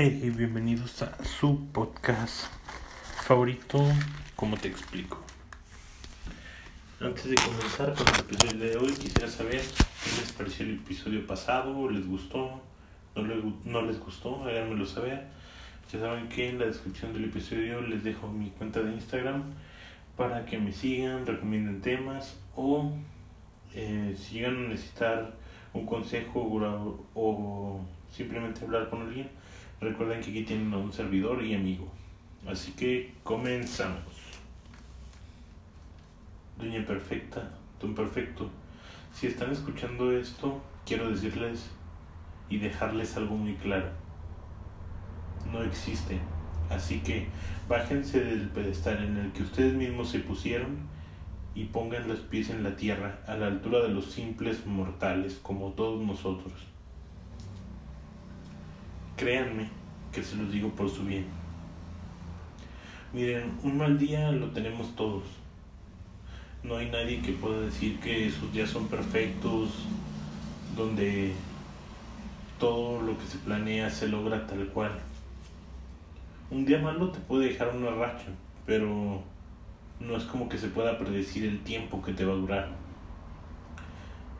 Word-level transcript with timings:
Hey, 0.00 0.32
bienvenidos 0.32 1.02
a 1.02 1.24
su 1.24 1.72
podcast 1.72 2.46
favorito, 3.24 3.84
¿cómo 4.36 4.56
te 4.56 4.68
explico? 4.68 5.18
Antes 7.00 7.28
de 7.28 7.34
comenzar 7.34 7.94
con 7.94 8.06
el 8.14 8.20
episodio 8.20 8.58
de 8.60 8.76
hoy, 8.76 8.92
quisiera 8.92 9.28
saber 9.28 9.60
qué 9.60 10.20
les 10.20 10.30
pareció 10.38 10.66
el 10.66 10.74
episodio 10.74 11.26
pasado, 11.26 11.90
les 11.90 12.06
gustó, 12.06 12.62
no 13.16 13.82
les, 13.82 13.98
gustó, 13.98 14.44
háganmelo 14.44 14.86
saber. 14.86 15.26
Ya 15.92 15.98
saben 15.98 16.28
que 16.28 16.48
en 16.48 16.60
la 16.60 16.66
descripción 16.66 17.12
del 17.12 17.24
episodio 17.24 17.80
les 17.80 18.04
dejo 18.04 18.28
mi 18.28 18.50
cuenta 18.50 18.78
de 18.78 18.92
Instagram 18.92 19.42
para 20.16 20.46
que 20.46 20.58
me 20.58 20.70
sigan, 20.70 21.26
recomienden 21.26 21.80
temas 21.80 22.38
o 22.54 22.92
eh, 23.74 24.16
si 24.16 24.34
llegan 24.34 24.66
a 24.66 24.68
necesitar 24.68 25.34
un 25.72 25.86
consejo 25.86 26.40
o 27.14 27.80
simplemente 28.10 28.64
hablar 28.64 28.88
con 28.90 29.02
alguien, 29.02 29.28
recuerden 29.80 30.20
que 30.20 30.30
aquí 30.30 30.42
tienen 30.42 30.72
a 30.72 30.78
un 30.78 30.92
servidor 30.92 31.42
y 31.42 31.54
amigo. 31.54 31.88
Así 32.46 32.72
que 32.72 33.12
comenzamos. 33.22 34.02
Doña 36.58 36.84
Perfecta, 36.84 37.50
Don 37.80 37.94
Perfecto, 37.94 38.50
si 39.12 39.26
están 39.26 39.50
escuchando 39.50 40.12
esto, 40.12 40.60
quiero 40.86 41.10
decirles 41.10 41.70
y 42.48 42.58
dejarles 42.58 43.16
algo 43.16 43.36
muy 43.36 43.54
claro. 43.54 43.90
No 45.52 45.62
existe. 45.62 46.20
Así 46.70 47.00
que 47.00 47.26
bájense 47.68 48.22
del 48.22 48.48
pedestal 48.48 49.02
en 49.02 49.16
el 49.16 49.32
que 49.32 49.42
ustedes 49.42 49.74
mismos 49.74 50.10
se 50.10 50.20
pusieron 50.20 50.76
y 51.54 51.64
pongan 51.64 52.06
los 52.06 52.20
pies 52.20 52.50
en 52.50 52.62
la 52.62 52.76
tierra 52.76 53.18
a 53.26 53.34
la 53.34 53.46
altura 53.46 53.80
de 53.80 53.88
los 53.88 54.12
simples 54.12 54.66
mortales 54.66 55.40
como 55.42 55.70
todos 55.72 56.04
nosotros. 56.04 56.52
Créanme 59.18 59.68
que 60.12 60.22
se 60.22 60.36
los 60.36 60.52
digo 60.52 60.68
por 60.70 60.88
su 60.88 61.02
bien. 61.04 61.26
Miren, 63.12 63.58
un 63.64 63.76
mal 63.76 63.98
día 63.98 64.30
lo 64.30 64.52
tenemos 64.52 64.94
todos. 64.94 65.24
No 66.62 66.76
hay 66.76 66.88
nadie 66.88 67.20
que 67.20 67.32
pueda 67.32 67.60
decir 67.62 67.98
que 67.98 68.28
esos 68.28 68.52
días 68.52 68.70
son 68.70 68.86
perfectos, 68.86 69.70
donde 70.76 71.32
todo 72.60 73.02
lo 73.02 73.18
que 73.18 73.26
se 73.26 73.38
planea 73.38 73.90
se 73.90 74.06
logra 74.06 74.46
tal 74.46 74.68
cual. 74.68 74.92
Un 76.52 76.64
día 76.64 76.78
malo 76.78 77.10
te 77.10 77.18
puede 77.18 77.48
dejar 77.48 77.74
una 77.74 77.90
racha, 77.90 78.28
pero 78.66 79.20
no 79.98 80.16
es 80.16 80.22
como 80.24 80.48
que 80.48 80.58
se 80.58 80.68
pueda 80.68 80.96
predecir 80.96 81.44
el 81.44 81.58
tiempo 81.64 82.00
que 82.02 82.12
te 82.12 82.24
va 82.24 82.34
a 82.34 82.36
durar. 82.36 82.68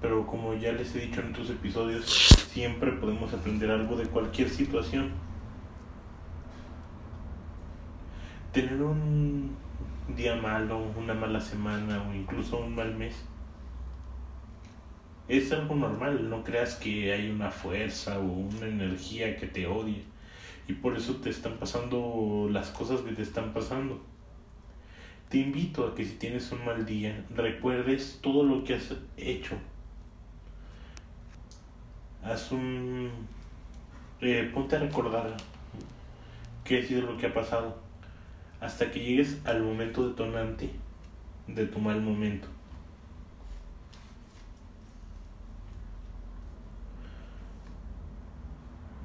Pero 0.00 0.26
como 0.26 0.54
ya 0.54 0.72
les 0.72 0.94
he 0.94 1.00
dicho 1.00 1.20
en 1.20 1.30
otros 1.30 1.50
episodios, 1.50 2.06
siempre 2.52 2.92
podemos 2.92 3.32
aprender 3.34 3.70
algo 3.70 3.96
de 3.96 4.06
cualquier 4.06 4.48
situación. 4.48 5.10
Tener 8.52 8.80
un 8.80 9.56
día 10.16 10.36
malo, 10.36 10.78
una 10.96 11.14
mala 11.14 11.40
semana 11.40 12.02
o 12.08 12.14
incluso 12.14 12.58
un 12.58 12.74
mal 12.74 12.94
mes 12.96 13.14
es 15.28 15.52
algo 15.52 15.74
normal, 15.74 16.30
no 16.30 16.42
creas 16.42 16.76
que 16.76 17.12
hay 17.12 17.30
una 17.30 17.50
fuerza 17.50 18.18
o 18.18 18.24
una 18.24 18.66
energía 18.66 19.36
que 19.36 19.46
te 19.46 19.66
odie 19.66 20.02
y 20.66 20.72
por 20.72 20.96
eso 20.96 21.16
te 21.16 21.28
están 21.28 21.58
pasando 21.58 22.48
las 22.50 22.70
cosas 22.70 23.02
que 23.02 23.12
te 23.12 23.22
están 23.22 23.52
pasando. 23.52 24.00
Te 25.28 25.38
invito 25.38 25.86
a 25.86 25.94
que 25.94 26.06
si 26.06 26.14
tienes 26.14 26.50
un 26.52 26.64
mal 26.64 26.86
día, 26.86 27.26
recuerdes 27.34 28.20
todo 28.22 28.42
lo 28.42 28.64
que 28.64 28.74
has 28.74 28.94
hecho. 29.18 29.56
Haz 32.22 32.52
un... 32.52 33.10
Eh, 34.20 34.50
ponte 34.52 34.76
a 34.76 34.80
recordar 34.80 35.36
qué 36.64 36.80
ha 36.80 36.86
sido 36.86 37.02
lo 37.02 37.16
que 37.16 37.26
ha 37.26 37.34
pasado 37.34 37.76
hasta 38.60 38.90
que 38.90 39.00
llegues 39.00 39.40
al 39.44 39.62
momento 39.62 40.08
detonante 40.08 40.70
de 41.46 41.66
tu 41.66 41.78
mal 41.78 42.00
momento. 42.00 42.48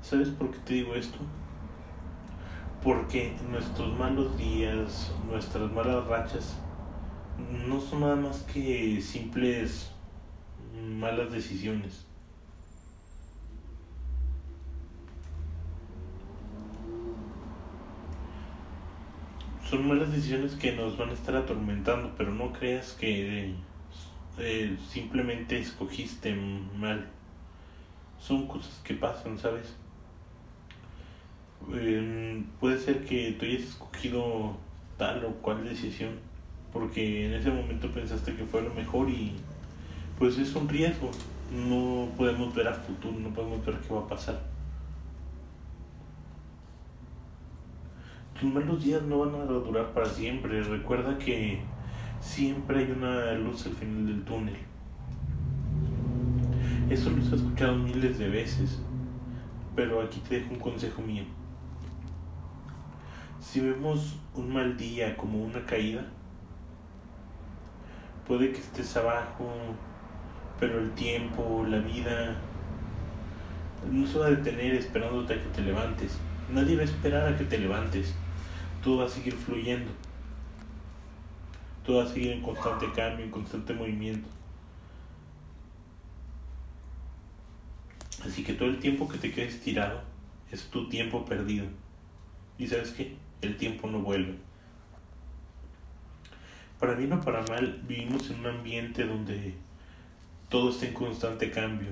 ¿Sabes 0.00 0.28
por 0.28 0.50
qué 0.50 0.58
te 0.58 0.74
digo 0.74 0.94
esto? 0.94 1.18
Porque 2.82 3.34
nuestros 3.50 3.98
malos 3.98 4.36
días, 4.36 5.12
nuestras 5.28 5.70
malas 5.72 6.06
rachas, 6.06 6.56
no 7.66 7.80
son 7.80 8.00
nada 8.00 8.16
más 8.16 8.42
que 8.42 9.00
simples 9.00 9.90
malas 10.98 11.32
decisiones. 11.32 12.06
Son 19.68 19.88
malas 19.88 20.12
decisiones 20.12 20.54
que 20.54 20.72
nos 20.72 20.96
van 20.96 21.10
a 21.10 21.14
estar 21.14 21.34
atormentando, 21.36 22.12
pero 22.16 22.32
no 22.32 22.52
creas 22.52 22.92
que 22.92 23.54
eh, 24.38 24.76
simplemente 24.88 25.58
escogiste 25.58 26.34
mal. 26.76 27.08
Son 28.18 28.46
cosas 28.46 28.80
que 28.84 28.94
pasan, 28.94 29.38
¿sabes? 29.38 29.74
eh, 31.72 32.44
puede 32.60 32.78
ser 32.78 33.04
que 33.04 33.32
tú 33.38 33.46
hayas 33.46 33.62
escogido 33.62 34.56
tal 34.98 35.24
o 35.24 35.30
cual 35.42 35.64
decisión 35.64 36.12
porque 36.72 37.26
en 37.26 37.34
ese 37.34 37.50
momento 37.50 37.90
pensaste 37.92 38.34
que 38.34 38.44
fue 38.44 38.62
lo 38.62 38.74
mejor 38.74 39.08
y 39.08 39.32
pues 40.18 40.38
es 40.38 40.54
un 40.54 40.68
riesgo 40.68 41.10
no 41.52 42.08
podemos 42.16 42.54
ver 42.54 42.68
a 42.68 42.74
futuro 42.74 43.16
no 43.18 43.30
podemos 43.30 43.64
ver 43.64 43.76
qué 43.76 43.94
va 43.94 44.00
a 44.00 44.08
pasar 44.08 44.40
tus 48.38 48.52
malos 48.52 48.84
días 48.84 49.02
no 49.02 49.20
van 49.20 49.34
a 49.34 49.44
durar 49.44 49.92
para 49.92 50.06
siempre 50.06 50.62
recuerda 50.62 51.18
que 51.18 51.60
siempre 52.20 52.80
hay 52.80 52.90
una 52.90 53.32
luz 53.32 53.66
al 53.66 53.72
final 53.72 54.06
del 54.06 54.24
túnel 54.24 54.56
eso 56.90 57.10
lo 57.10 57.16
he 57.16 57.20
escuchado 57.20 57.76
miles 57.76 58.18
de 58.18 58.28
veces 58.28 58.80
pero 59.74 60.00
aquí 60.00 60.20
te 60.20 60.40
dejo 60.40 60.52
un 60.52 60.60
consejo 60.60 61.02
mío 61.02 61.24
si 63.44 63.60
vemos 63.60 64.16
un 64.34 64.52
mal 64.52 64.76
día 64.76 65.16
como 65.16 65.44
una 65.44 65.64
caída, 65.66 66.04
puede 68.26 68.50
que 68.50 68.58
estés 68.58 68.96
abajo, 68.96 69.48
pero 70.58 70.80
el 70.80 70.90
tiempo, 70.92 71.64
la 71.68 71.78
vida, 71.78 72.36
no 73.92 74.06
se 74.06 74.18
va 74.18 74.26
a 74.26 74.30
detener 74.30 74.74
esperándote 74.74 75.34
a 75.34 75.36
que 75.42 75.48
te 75.50 75.60
levantes. 75.60 76.18
Nadie 76.50 76.74
va 76.74 76.82
a 76.82 76.86
esperar 76.86 77.32
a 77.32 77.36
que 77.36 77.44
te 77.44 77.58
levantes. 77.58 78.14
Todo 78.84 78.98
va 78.98 79.06
a 79.06 79.08
seguir 79.08 79.34
fluyendo. 79.34 79.90
Todo 81.84 81.98
va 81.98 82.04
a 82.04 82.08
seguir 82.08 82.32
en 82.32 82.42
constante 82.42 82.86
cambio, 82.92 83.24
en 83.24 83.30
constante 83.30 83.72
movimiento. 83.74 84.28
Así 88.24 88.44
que 88.44 88.52
todo 88.52 88.68
el 88.68 88.78
tiempo 88.78 89.08
que 89.08 89.18
te 89.18 89.32
quedes 89.32 89.60
tirado 89.60 90.02
es 90.50 90.70
tu 90.70 90.88
tiempo 90.88 91.24
perdido. 91.24 91.66
¿Y 92.58 92.66
sabes 92.66 92.92
qué? 92.92 93.16
el 93.44 93.56
tiempo 93.56 93.88
no 93.88 94.00
vuelve. 94.00 94.34
Para 96.78 96.94
bien 96.94 97.12
o 97.12 97.20
para 97.20 97.42
mal, 97.42 97.82
vivimos 97.86 98.30
en 98.30 98.40
un 98.40 98.46
ambiente 98.46 99.04
donde 99.04 99.54
todo 100.48 100.70
está 100.70 100.86
en 100.86 100.94
constante 100.94 101.50
cambio. 101.50 101.90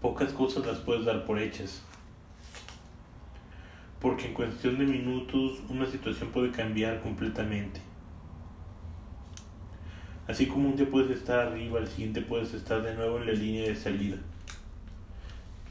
Pocas 0.00 0.32
cosas 0.32 0.66
las 0.66 0.78
puedes 0.78 1.04
dar 1.04 1.24
por 1.24 1.38
hechas. 1.38 1.82
Porque 4.04 4.26
en 4.26 4.34
cuestión 4.34 4.76
de 4.76 4.84
minutos 4.84 5.62
una 5.70 5.86
situación 5.86 6.28
puede 6.28 6.50
cambiar 6.50 7.00
completamente. 7.00 7.80
Así 10.28 10.44
como 10.46 10.68
un 10.68 10.76
día 10.76 10.90
puedes 10.90 11.16
estar 11.16 11.38
arriba, 11.38 11.78
al 11.78 11.88
siguiente 11.88 12.20
puedes 12.20 12.52
estar 12.52 12.82
de 12.82 12.94
nuevo 12.94 13.16
en 13.16 13.24
la 13.28 13.32
línea 13.32 13.62
de 13.66 13.74
salida. 13.74 14.18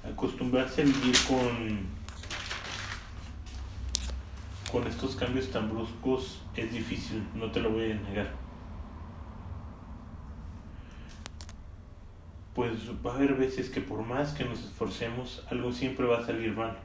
Acostumbrarse 0.03 0.81
a 0.81 0.85
vivir 0.85 1.15
con 1.27 1.85
con 4.71 4.87
estos 4.87 5.15
cambios 5.15 5.51
tan 5.51 5.69
bruscos 5.69 6.41
es 6.55 6.73
difícil, 6.73 7.23
no 7.35 7.51
te 7.51 7.59
lo 7.59 7.69
voy 7.69 7.91
a 7.91 7.95
negar. 7.99 8.31
Pues 12.55 12.89
va 13.05 13.11
a 13.11 13.15
haber 13.17 13.35
veces 13.35 13.69
que 13.69 13.81
por 13.81 14.03
más 14.03 14.33
que 14.33 14.43
nos 14.43 14.63
esforcemos, 14.63 15.45
algo 15.51 15.71
siempre 15.71 16.07
va 16.07 16.17
a 16.17 16.25
salir 16.25 16.55
mal. 16.55 16.79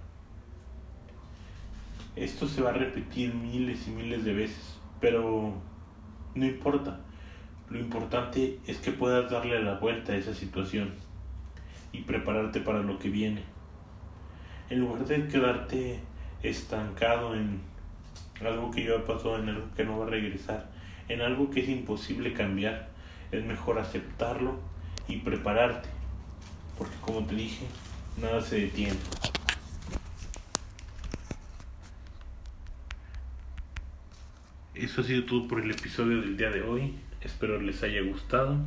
Esto 2.19 2.49
se 2.49 2.63
va 2.63 2.71
a 2.71 2.73
repetir 2.73 3.33
miles 3.33 3.87
y 3.87 3.93
miles 3.93 4.25
de 4.25 4.35
veces, 4.35 4.77
pero 5.01 5.55
no 6.35 6.45
importa. 6.45 6.99
Lo 7.71 7.79
importante 7.79 8.59
es 8.67 8.79
que 8.79 8.91
puedas 8.91 9.31
darle 9.31 9.63
la 9.63 9.79
vuelta 9.79 10.15
a 10.15 10.17
esa 10.17 10.35
situación 10.35 10.95
y 11.93 12.01
prepararte 12.01 12.59
para 12.61 12.81
lo 12.81 12.99
que 12.99 13.09
viene. 13.09 13.45
En 14.69 14.81
lugar 14.81 15.05
de 15.07 15.29
quedarte 15.29 16.01
estancado 16.43 17.37
en 17.37 17.61
algo 18.45 18.73
que 18.73 18.85
ya 18.85 19.05
pasó, 19.07 19.39
en 19.39 19.51
algo 19.51 19.69
que 19.77 19.85
no 19.85 20.01
va 20.01 20.07
a 20.07 20.11
regresar, 20.11 20.69
en 21.09 21.21
algo 21.21 21.51
que 21.51 21.61
es 21.61 21.69
imposible 21.69 22.33
cambiar, 22.33 22.89
es 23.31 23.45
mejor 23.45 23.79
aceptarlo 23.79 24.59
y 25.07 25.19
prepararte, 25.19 25.89
porque 26.77 26.97
como 27.01 27.25
te 27.27 27.37
dije, 27.37 27.65
nada 28.21 28.41
se 28.41 28.63
detiene. 28.63 28.99
Eso 34.85 35.01
ha 35.01 35.05
sido 35.05 35.25
todo 35.25 35.49
por 35.49 35.61
el 35.61 35.71
episodio 35.71 36.21
del 36.21 36.37
día 36.37 36.51
de 36.51 36.63
hoy. 36.63 36.95
Espero 37.21 37.61
les 37.61 37.83
haya 37.83 38.01
gustado. 38.03 38.65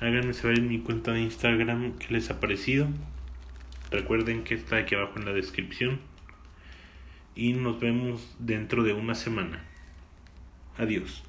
Háganme 0.00 0.32
saber 0.32 0.58
en 0.58 0.68
mi 0.68 0.80
cuenta 0.80 1.12
de 1.12 1.20
Instagram 1.20 1.96
qué 1.98 2.12
les 2.14 2.30
ha 2.30 2.40
parecido. 2.40 2.88
Recuerden 3.90 4.42
que 4.42 4.54
está 4.54 4.78
aquí 4.78 4.94
abajo 4.94 5.18
en 5.18 5.26
la 5.26 5.32
descripción. 5.32 6.00
Y 7.34 7.52
nos 7.52 7.78
vemos 7.78 8.34
dentro 8.38 8.82
de 8.82 8.94
una 8.94 9.14
semana. 9.14 9.64
Adiós. 10.76 11.22